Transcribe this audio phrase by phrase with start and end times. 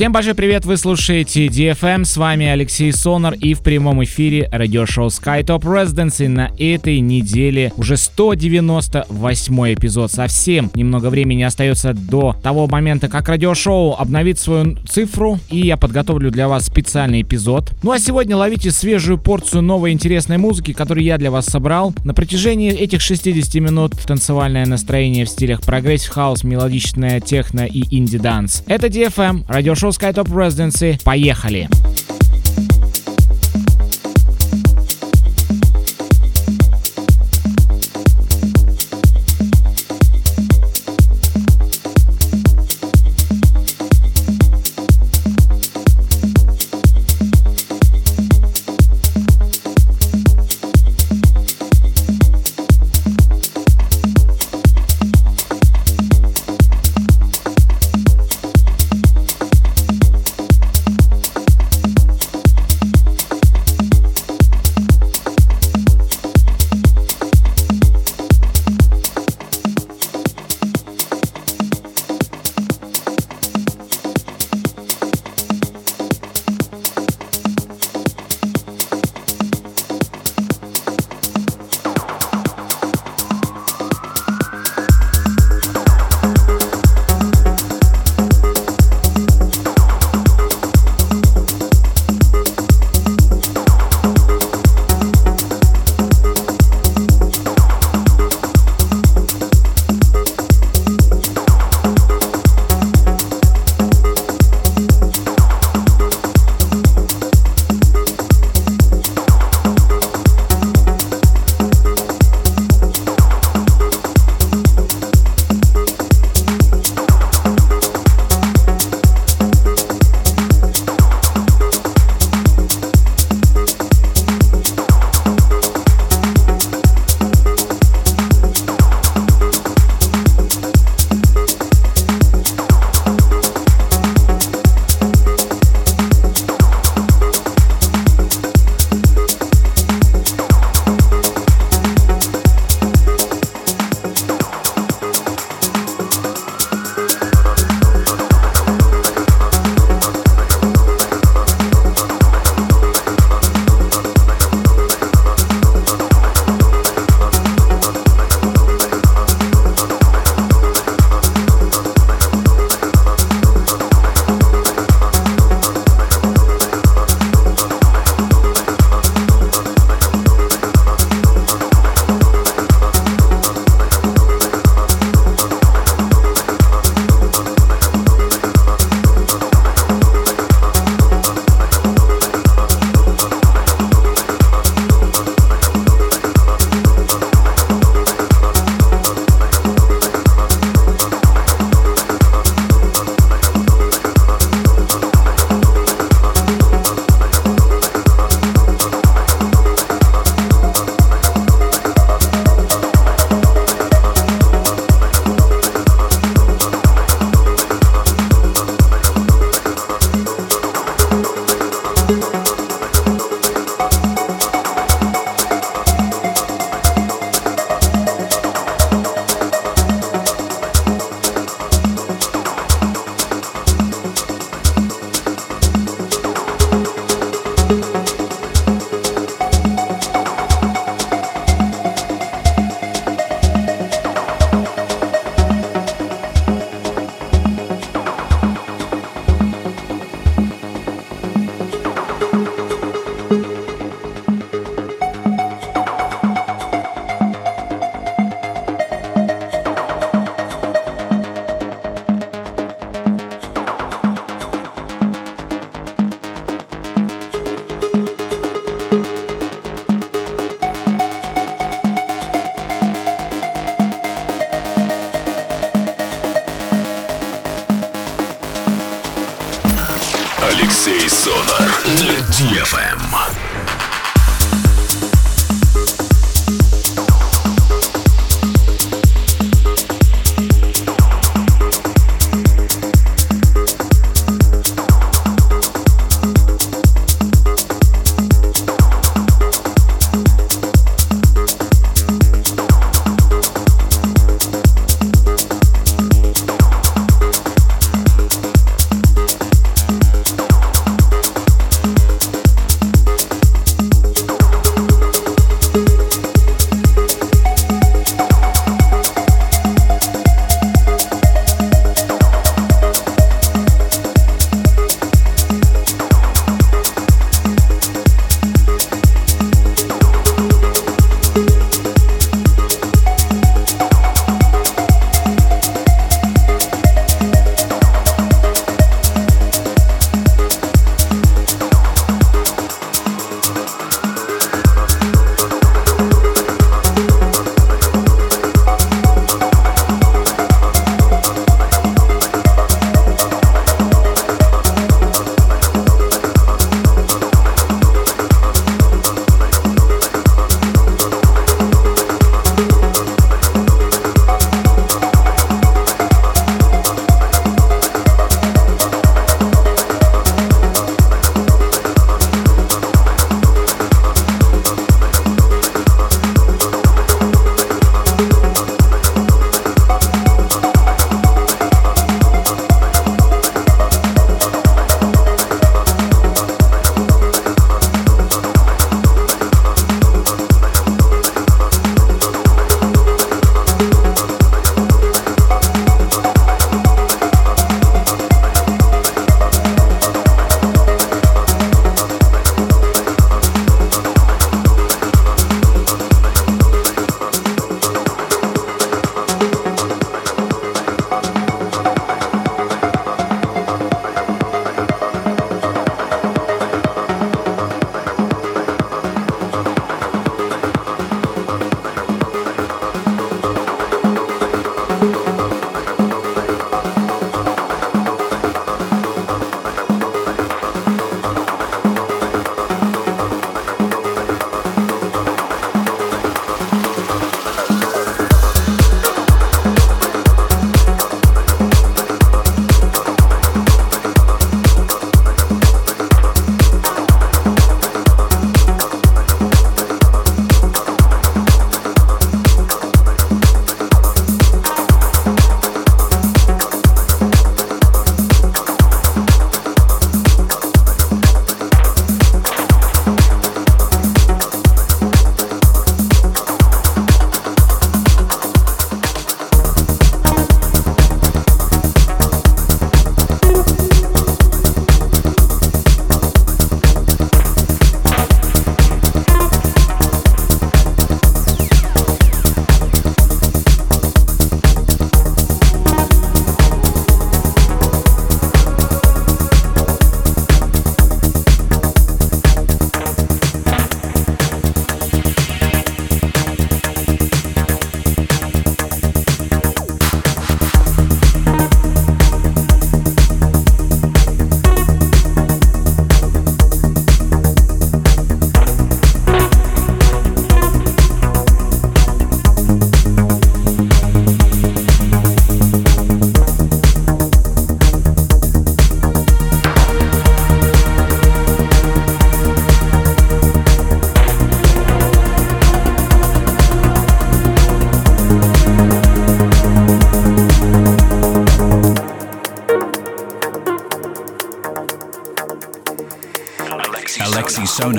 [0.00, 5.08] Всем большой привет, вы слушаете DFM, с вами Алексей Сонар и в прямом эфире радиошоу
[5.08, 10.10] Skytop Residency на этой неделе уже 198 эпизод.
[10.10, 16.30] Совсем немного времени остается до того момента, как радиошоу обновит свою цифру и я подготовлю
[16.30, 17.70] для вас специальный эпизод.
[17.82, 21.92] Ну а сегодня ловите свежую порцию новой интересной музыки, которую я для вас собрал.
[22.06, 28.25] На протяжении этих 60 минут танцевальное настроение в стилях progressive house, мелодичная техно и indie
[28.25, 28.62] dance.
[28.66, 30.98] Это DFM, радиошоу Skytop Residency.
[31.04, 31.68] Поехали!
[31.68, 32.29] Алексей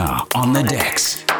[0.01, 1.30] Sonar on the decks.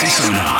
[0.00, 0.59] Sisona.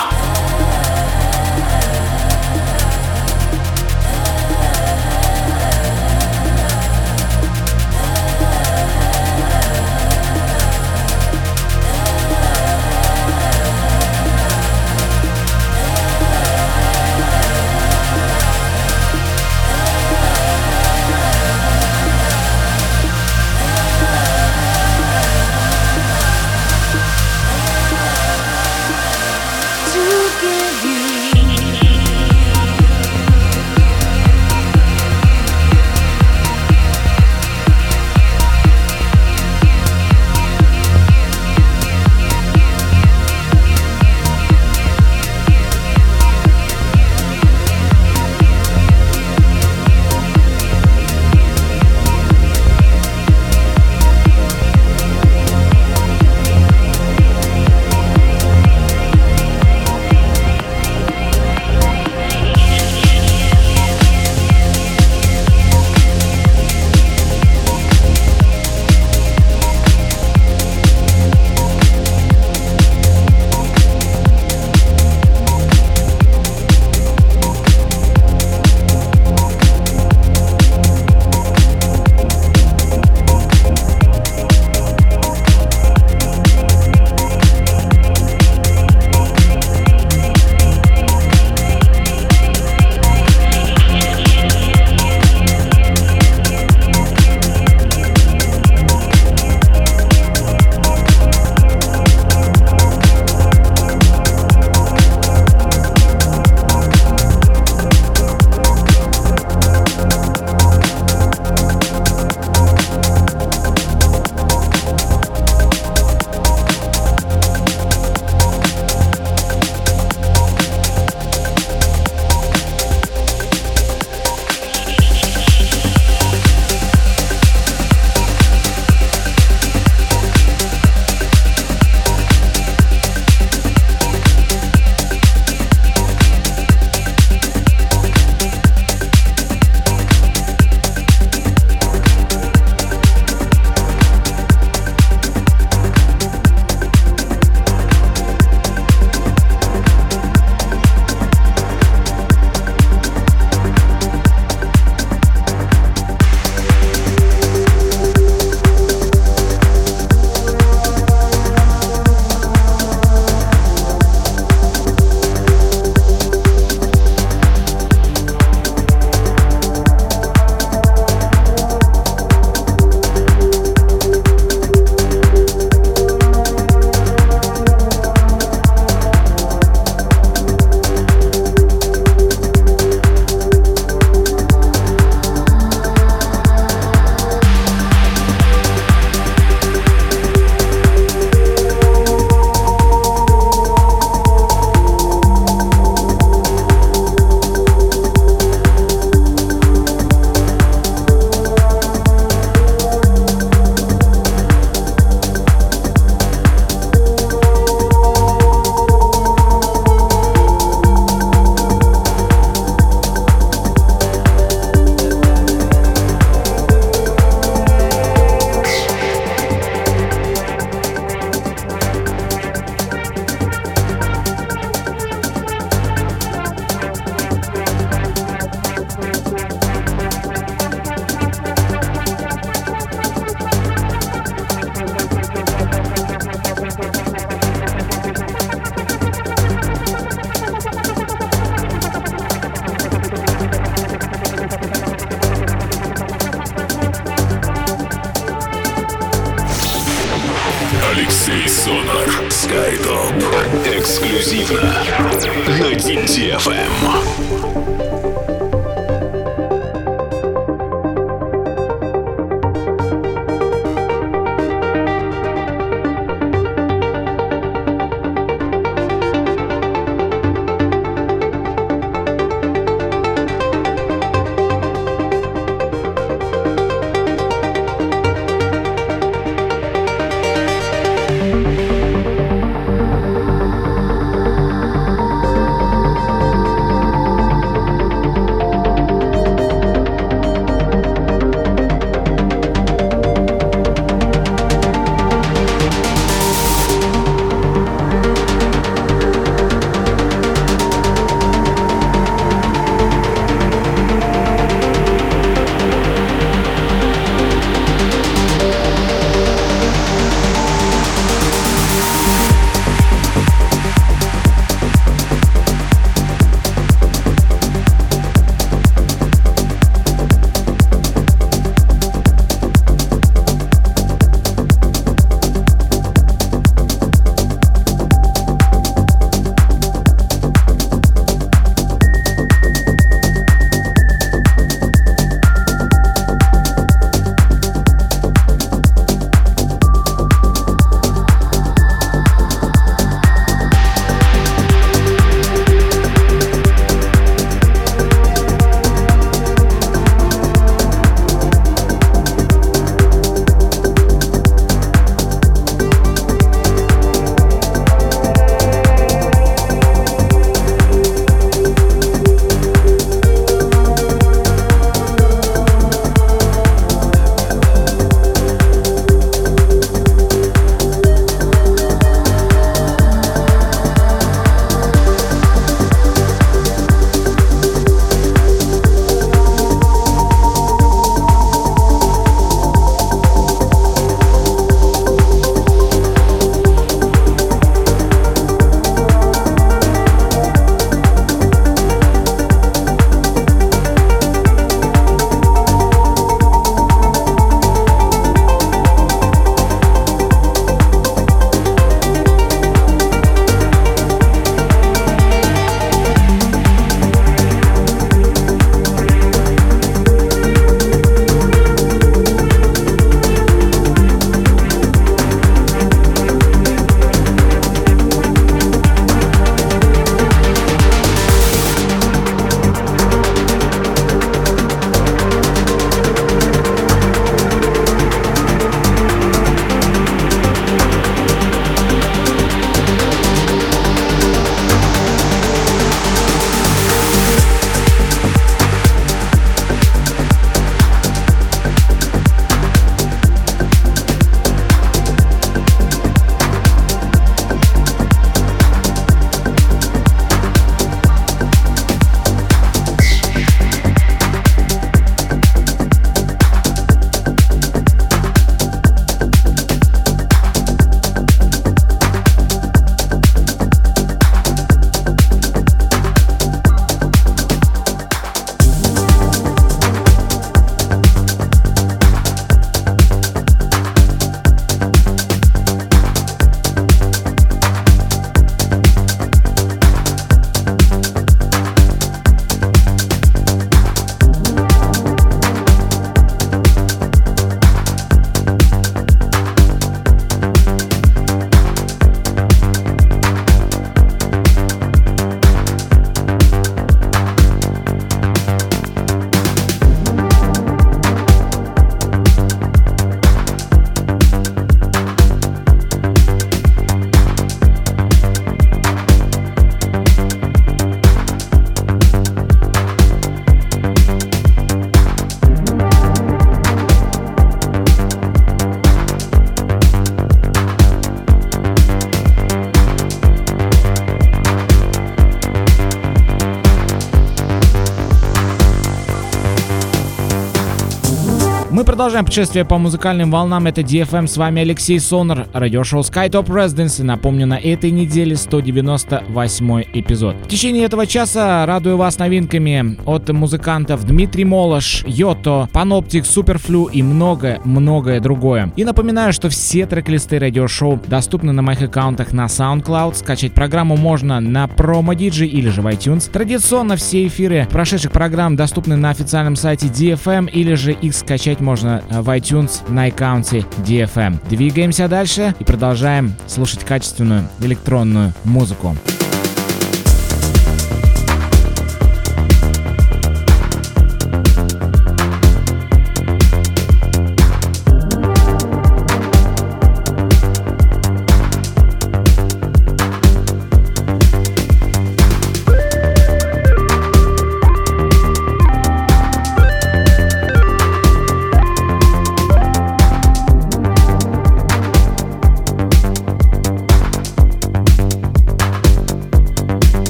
[531.81, 533.47] Продолжаем путешествие по музыкальным волнам.
[533.47, 536.83] Это DFM, с вами Алексей Сонор, радиошоу Skytop Residency.
[536.83, 540.15] Напомню, на этой неделе 198 эпизод.
[540.17, 546.83] В течение этого часа радую вас новинками от музыкантов Дмитрий Молош, Йото, Паноптик, Суперфлю и
[546.83, 548.53] многое-многое другое.
[548.57, 552.97] И напоминаю, что все трек-листы радиошоу доступны на моих аккаунтах на SoundCloud.
[552.97, 556.11] Скачать программу можно на Promo DJ или же в iTunes.
[556.11, 561.70] Традиционно все эфиры прошедших программ доступны на официальном сайте DFM или же их скачать можно
[561.91, 564.19] в iTunes на аккаунте DFM.
[564.29, 568.77] Двигаемся дальше и продолжаем слушать качественную электронную музыку.
[568.81, 569.10] exclusive.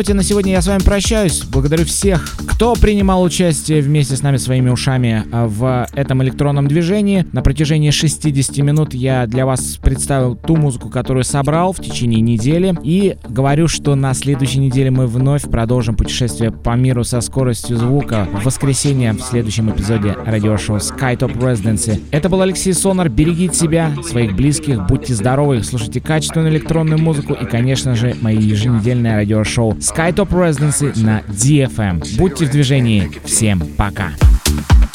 [0.00, 1.42] Ноте на сегодня я с вами прощаюсь.
[1.42, 7.26] Благодарю всех, кто принимал участие вместе с нами своими ушами а, в этом электронном движении.
[7.32, 12.74] На протяжении 60 минут я для вас представил ту музыку, которую собрал в течение недели.
[12.82, 18.28] И говорю, что на следующей неделе мы вновь продолжим путешествие по миру со скоростью звука
[18.32, 22.02] в воскресенье в следующем эпизоде радиошоу Skytop Residency.
[22.10, 23.08] Это был Алексей Сонар.
[23.08, 29.16] Берегите себя, своих близких, будьте здоровы, слушайте качественную электронную музыку и, конечно же, мои еженедельное
[29.16, 32.18] радиошоу Skytop Residency на DFM.
[32.18, 33.10] Будьте в движении.
[33.24, 34.10] Всем пока.
[34.50, 34.89] I